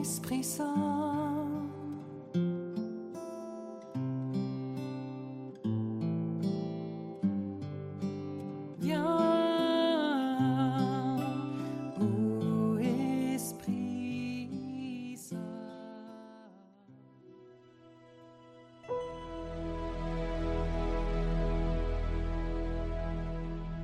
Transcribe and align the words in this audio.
Esprit 0.00 0.42
Saint. 0.42 0.90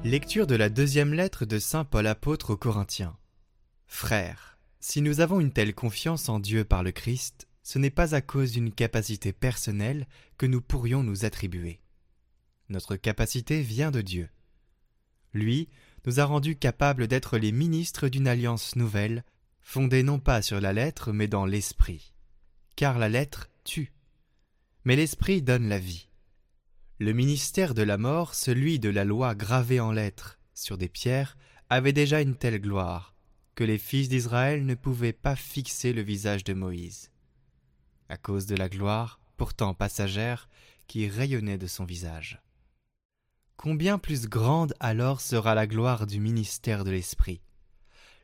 Lecture 0.04 0.46
de 0.46 0.54
la 0.54 0.68
deuxième 0.68 1.12
lettre 1.12 1.44
de 1.44 1.58
Saint 1.58 1.84
Paul 1.84 2.06
apôtre 2.06 2.54
aux 2.54 2.56
Corinthiens. 2.56 3.16
Frères, 3.86 4.55
si 4.88 5.02
nous 5.02 5.18
avons 5.18 5.40
une 5.40 5.50
telle 5.50 5.74
confiance 5.74 6.28
en 6.28 6.38
Dieu 6.38 6.64
par 6.64 6.84
le 6.84 6.92
Christ, 6.92 7.48
ce 7.64 7.80
n'est 7.80 7.90
pas 7.90 8.14
à 8.14 8.20
cause 8.20 8.52
d'une 8.52 8.70
capacité 8.70 9.32
personnelle 9.32 10.06
que 10.38 10.46
nous 10.46 10.60
pourrions 10.60 11.02
nous 11.02 11.24
attribuer. 11.24 11.80
Notre 12.68 12.94
capacité 12.94 13.62
vient 13.62 13.90
de 13.90 14.00
Dieu. 14.00 14.28
Lui 15.32 15.68
nous 16.06 16.20
a 16.20 16.24
rendus 16.24 16.54
capables 16.54 17.08
d'être 17.08 17.36
les 17.36 17.50
ministres 17.50 18.06
d'une 18.06 18.28
alliance 18.28 18.76
nouvelle, 18.76 19.24
fondée 19.60 20.04
non 20.04 20.20
pas 20.20 20.40
sur 20.40 20.60
la 20.60 20.72
lettre 20.72 21.10
mais 21.10 21.26
dans 21.26 21.46
l'esprit. 21.46 22.14
Car 22.76 23.00
la 23.00 23.08
lettre 23.08 23.48
tue, 23.64 23.92
mais 24.84 24.94
l'esprit 24.94 25.42
donne 25.42 25.68
la 25.68 25.80
vie. 25.80 26.08
Le 27.00 27.12
ministère 27.12 27.74
de 27.74 27.82
la 27.82 27.98
mort, 27.98 28.36
celui 28.36 28.78
de 28.78 28.88
la 28.88 29.04
loi 29.04 29.34
gravée 29.34 29.80
en 29.80 29.90
lettres 29.90 30.38
sur 30.54 30.78
des 30.78 30.88
pierres, 30.88 31.36
avait 31.70 31.92
déjà 31.92 32.20
une 32.20 32.36
telle 32.36 32.60
gloire 32.60 33.15
que 33.56 33.64
les 33.64 33.78
fils 33.78 34.10
d'Israël 34.10 34.64
ne 34.66 34.74
pouvaient 34.74 35.14
pas 35.14 35.34
fixer 35.34 35.94
le 35.94 36.02
visage 36.02 36.44
de 36.44 36.52
Moïse, 36.52 37.10
à 38.10 38.18
cause 38.18 38.44
de 38.44 38.54
la 38.54 38.68
gloire, 38.68 39.18
pourtant 39.38 39.72
passagère, 39.72 40.48
qui 40.86 41.08
rayonnait 41.08 41.58
de 41.58 41.66
son 41.66 41.84
visage. 41.84 42.40
Combien 43.56 43.98
plus 43.98 44.28
grande 44.28 44.74
alors 44.78 45.22
sera 45.22 45.54
la 45.54 45.66
gloire 45.66 46.06
du 46.06 46.20
ministère 46.20 46.84
de 46.84 46.90
l'Esprit 46.90 47.40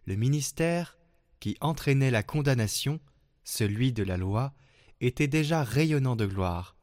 Le 0.05 0.17
ministère 0.17 0.99
qui 1.41 1.57
entraînait 1.63 2.11
la 2.11 2.23
condamnation, 2.23 3.01
celui 3.43 3.93
de 3.93 4.03
la 4.03 4.19
loi, 4.19 4.53
était 5.01 5.29
déjà 5.29 5.65
rayonnant 5.65 6.15
de 6.15 6.27
gloire, 6.27 6.77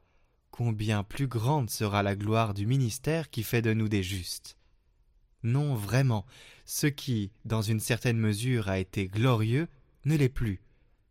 combien 0.49 1.03
plus 1.03 1.27
grande 1.27 1.69
sera 1.69 2.01
la 2.01 2.15
gloire 2.15 2.55
du 2.55 2.65
ministère 2.65 3.29
qui 3.29 3.43
fait 3.43 3.61
de 3.61 3.73
nous 3.73 3.87
des 3.87 4.03
justes. 4.03 4.58
Non, 5.43 5.73
vraiment, 5.73 6.25
ce 6.65 6.87
qui, 6.87 7.31
dans 7.45 7.61
une 7.61 7.79
certaine 7.79 8.17
mesure, 8.17 8.67
a 8.69 8.79
été 8.79 9.07
glorieux, 9.07 9.67
ne 10.05 10.15
l'est 10.15 10.29
plus, 10.29 10.61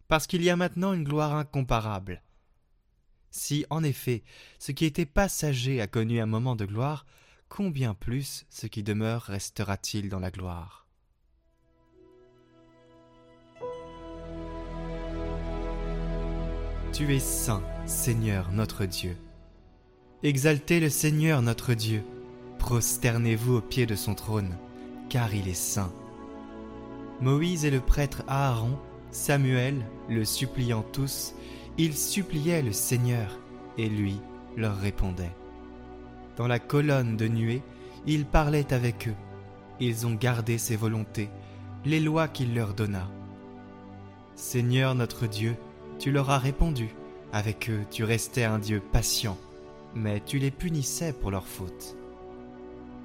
parce 0.06 0.26
qu'il 0.26 0.42
y 0.42 0.50
a 0.50 0.56
maintenant 0.56 0.92
une 0.92 1.04
gloire 1.04 1.34
incomparable. 1.34 2.22
Si, 3.30 3.64
en 3.70 3.82
effet, 3.82 4.22
ce 4.58 4.72
qui 4.72 4.84
était 4.84 5.06
passager 5.06 5.80
a 5.80 5.86
connu 5.86 6.20
un 6.20 6.26
moment 6.26 6.56
de 6.56 6.64
gloire, 6.64 7.06
combien 7.48 7.94
plus 7.94 8.46
ce 8.48 8.66
qui 8.66 8.82
demeure 8.82 9.22
restera-t-il 9.22 10.08
dans 10.08 10.20
la 10.20 10.30
gloire? 10.30 10.86
Tu 16.92 17.14
es 17.14 17.20
saint, 17.20 17.62
Seigneur 17.86 18.50
notre 18.50 18.86
Dieu. 18.86 19.16
Exaltez 20.22 20.80
le 20.80 20.90
Seigneur 20.90 21.42
notre 21.42 21.74
Dieu, 21.74 22.02
prosternez-vous 22.68 23.56
au 23.56 23.60
pied 23.62 23.86
de 23.86 23.94
son 23.94 24.14
trône, 24.14 24.54
car 25.08 25.34
il 25.34 25.48
est 25.48 25.54
saint. 25.54 25.90
Moïse 27.22 27.64
et 27.64 27.70
le 27.70 27.80
prêtre 27.80 28.24
Aaron, 28.28 28.76
Samuel, 29.10 29.86
le 30.10 30.22
suppliant 30.26 30.82
tous, 30.82 31.32
ils 31.78 31.96
suppliaient 31.96 32.60
le 32.60 32.72
Seigneur, 32.72 33.38
et 33.78 33.88
lui 33.88 34.20
leur 34.54 34.76
répondait. 34.76 35.34
Dans 36.36 36.46
la 36.46 36.58
colonne 36.58 37.16
de 37.16 37.26
nuée, 37.26 37.62
il 38.06 38.26
parlait 38.26 38.70
avec 38.74 39.08
eux, 39.08 39.16
ils 39.80 40.06
ont 40.06 40.12
gardé 40.12 40.58
ses 40.58 40.76
volontés, 40.76 41.30
les 41.86 42.00
lois 42.00 42.28
qu'il 42.28 42.54
leur 42.54 42.74
donna. 42.74 43.08
Seigneur 44.34 44.94
notre 44.94 45.26
Dieu, 45.26 45.56
tu 45.98 46.12
leur 46.12 46.28
as 46.28 46.38
répondu, 46.38 46.90
avec 47.32 47.70
eux 47.70 47.86
tu 47.90 48.04
restais 48.04 48.44
un 48.44 48.58
Dieu 48.58 48.82
patient, 48.92 49.38
mais 49.94 50.20
tu 50.20 50.38
les 50.38 50.50
punissais 50.50 51.14
pour 51.14 51.30
leurs 51.30 51.46
fautes. 51.46 51.96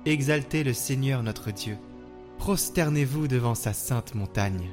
Exaltez 0.06 0.66
le 0.66 0.74
Seigneur 0.74 1.24
notre 1.24 1.52
Dieu, 1.52 1.78
prosternez-vous 2.38 3.30
devant 3.30 3.56
sa 3.56 3.72
sainte 3.72 4.16
montagne, 4.16 4.70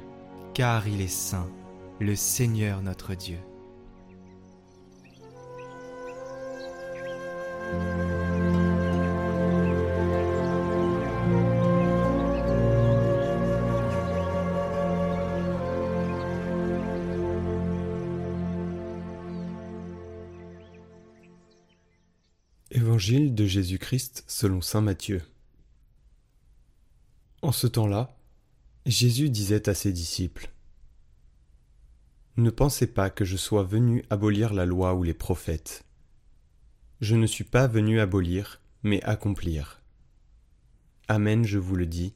car 0.53 0.89
il 0.89 0.99
est 0.99 1.07
saint, 1.07 1.47
le 2.01 2.17
Seigneur 2.17 2.81
notre 2.81 3.15
Dieu. 3.15 3.37
De 23.09 23.47
Jésus-Christ 23.47 24.23
selon 24.27 24.61
Saint 24.61 24.81
Matthieu. 24.81 25.23
En 27.41 27.51
ce 27.51 27.65
temps-là, 27.65 28.15
Jésus 28.85 29.31
disait 29.31 29.67
à 29.69 29.73
ses 29.73 29.91
disciples 29.91 30.51
Ne 32.37 32.51
pensez 32.51 32.85
pas 32.85 33.09
que 33.09 33.25
je 33.25 33.37
sois 33.37 33.63
venu 33.63 34.05
abolir 34.11 34.53
la 34.53 34.67
loi 34.67 34.93
ou 34.93 35.01
les 35.01 35.15
prophètes. 35.15 35.83
Je 36.99 37.15
ne 37.15 37.25
suis 37.25 37.43
pas 37.43 37.65
venu 37.65 37.99
abolir, 37.99 38.61
mais 38.83 39.01
accomplir. 39.01 39.81
Amen, 41.07 41.43
je 41.43 41.57
vous 41.57 41.75
le 41.75 41.87
dis. 41.87 42.13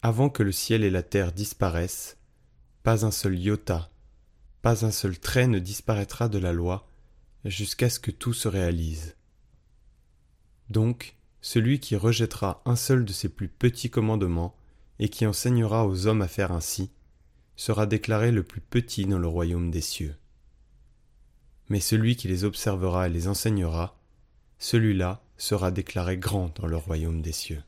Avant 0.00 0.30
que 0.30 0.44
le 0.44 0.52
ciel 0.52 0.84
et 0.84 0.90
la 0.90 1.02
terre 1.02 1.32
disparaissent, 1.32 2.18
pas 2.84 3.04
un 3.04 3.10
seul 3.10 3.36
iota, 3.36 3.90
pas 4.62 4.86
un 4.86 4.92
seul 4.92 5.18
trait 5.18 5.48
ne 5.48 5.58
disparaîtra 5.58 6.28
de 6.28 6.38
la 6.38 6.52
loi, 6.52 6.88
jusqu'à 7.44 7.90
ce 7.90 7.98
que 7.98 8.12
tout 8.12 8.32
se 8.32 8.46
réalise. 8.46 9.16
Donc, 10.70 11.16
celui 11.40 11.80
qui 11.80 11.96
rejettera 11.96 12.62
un 12.64 12.76
seul 12.76 13.04
de 13.04 13.12
ces 13.12 13.28
plus 13.28 13.48
petits 13.48 13.90
commandements, 13.90 14.54
et 14.98 15.08
qui 15.08 15.26
enseignera 15.26 15.86
aux 15.86 16.06
hommes 16.06 16.22
à 16.22 16.28
faire 16.28 16.52
ainsi, 16.52 16.90
sera 17.56 17.86
déclaré 17.86 18.30
le 18.30 18.42
plus 18.42 18.60
petit 18.60 19.04
dans 19.04 19.18
le 19.18 19.26
royaume 19.26 19.70
des 19.70 19.80
cieux. 19.80 20.14
Mais 21.68 21.80
celui 21.80 22.16
qui 22.16 22.28
les 22.28 22.44
observera 22.44 23.08
et 23.08 23.10
les 23.10 23.28
enseignera, 23.28 23.98
celui-là 24.58 25.24
sera 25.36 25.72
déclaré 25.72 26.18
grand 26.18 26.56
dans 26.60 26.68
le 26.68 26.76
royaume 26.76 27.20
des 27.20 27.32
cieux. 27.32 27.62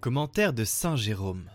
Commentaire 0.00 0.54
de 0.54 0.64
Saint 0.64 0.96
Jérôme 0.96 1.50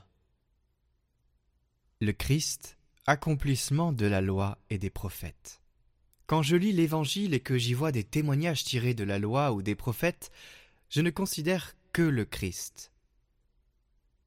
Le 2.00 2.14
Christ, 2.14 2.78
accomplissement 3.08 3.92
de 3.92 4.06
la 4.06 4.22
loi 4.22 4.60
et 4.70 4.78
des 4.78 4.92
prophètes. 4.92 5.64
Quand 6.28 6.44
je 6.44 6.56
lis 6.56 6.72
l'Évangile 6.72 7.34
et 7.34 7.40
que 7.40 7.58
j'y 7.58 7.74
vois 7.74 7.92
des 7.92 8.04
témoignages 8.04 8.64
tirés 8.64 8.94
de 8.94 9.04
la 9.04 9.18
loi 9.18 9.52
ou 9.52 9.64
des 9.64 9.74
prophètes, 9.74 10.30
je 10.90 11.02
ne 11.02 11.10
considère 11.10 11.74
que 11.92 12.04
le 12.04 12.24
Christ. 12.24 12.92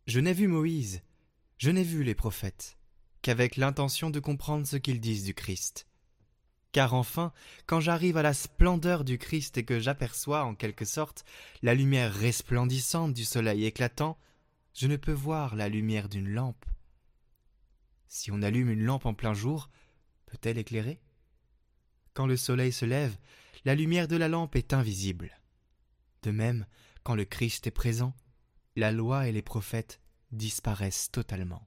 Je 0.08 0.19
n'ai 0.19 0.32
vu 0.32 0.48
Moïse, 0.48 1.00
je 1.58 1.70
n'ai 1.70 1.84
vu 1.84 2.02
les 2.02 2.16
prophètes, 2.16 2.76
qu'avec 3.22 3.56
l'intention 3.56 4.10
de 4.10 4.19
comprendre 4.19 4.66
ce 4.66 4.78
qu'ils 4.78 5.00
disent 5.00 5.22
du 5.22 5.34
Christ. 5.34 5.87
Car 6.72 6.94
enfin, 6.94 7.32
quand 7.66 7.80
j'arrive 7.80 8.16
à 8.16 8.22
la 8.22 8.34
splendeur 8.34 9.04
du 9.04 9.18
Christ 9.18 9.56
et 9.56 9.64
que 9.64 9.80
j'aperçois, 9.80 10.44
en 10.44 10.54
quelque 10.54 10.84
sorte, 10.84 11.24
la 11.62 11.74
lumière 11.74 12.12
resplendissante 12.12 13.14
du 13.14 13.24
soleil 13.24 13.64
éclatant, 13.64 14.18
je 14.74 14.86
ne 14.86 14.96
peux 14.96 15.12
voir 15.12 15.56
la 15.56 15.68
lumière 15.68 16.08
d'une 16.08 16.28
lampe. 16.28 16.66
Si 18.06 18.30
on 18.30 18.42
allume 18.42 18.70
une 18.70 18.84
lampe 18.84 19.06
en 19.06 19.14
plein 19.14 19.34
jour, 19.34 19.70
peut-elle 20.26 20.58
éclairer? 20.58 21.00
Quand 22.14 22.26
le 22.26 22.36
soleil 22.36 22.72
se 22.72 22.84
lève, 22.84 23.16
la 23.64 23.74
lumière 23.74 24.08
de 24.08 24.16
la 24.16 24.28
lampe 24.28 24.56
est 24.56 24.72
invisible. 24.72 25.40
De 26.22 26.30
même, 26.30 26.66
quand 27.02 27.14
le 27.14 27.24
Christ 27.24 27.66
est 27.66 27.72
présent, 27.72 28.14
la 28.76 28.92
loi 28.92 29.28
et 29.28 29.32
les 29.32 29.42
prophètes 29.42 30.00
disparaissent 30.32 31.10
totalement. 31.10 31.66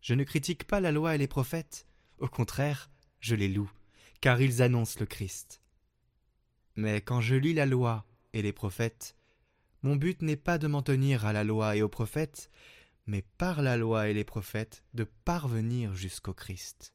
Je 0.00 0.14
ne 0.14 0.24
critique 0.24 0.64
pas 0.64 0.80
la 0.80 0.92
loi 0.92 1.14
et 1.14 1.18
les 1.18 1.26
prophètes, 1.26 1.86
au 2.18 2.28
contraire, 2.28 2.90
je 3.20 3.34
les 3.34 3.48
loue, 3.48 3.70
car 4.20 4.40
ils 4.40 4.62
annoncent 4.62 4.98
le 5.00 5.06
Christ. 5.06 5.60
Mais 6.76 7.00
quand 7.00 7.20
je 7.20 7.34
lis 7.34 7.54
la 7.54 7.66
loi 7.66 8.04
et 8.32 8.42
les 8.42 8.52
prophètes, 8.52 9.16
mon 9.82 9.96
but 9.96 10.22
n'est 10.22 10.36
pas 10.36 10.58
de 10.58 10.66
m'en 10.66 10.82
tenir 10.82 11.26
à 11.26 11.32
la 11.32 11.44
loi 11.44 11.76
et 11.76 11.82
aux 11.82 11.88
prophètes, 11.88 12.50
mais 13.06 13.24
par 13.38 13.62
la 13.62 13.76
loi 13.76 14.08
et 14.08 14.14
les 14.14 14.24
prophètes 14.24 14.82
de 14.94 15.04
parvenir 15.24 15.94
jusqu'au 15.94 16.34
Christ. 16.34 16.94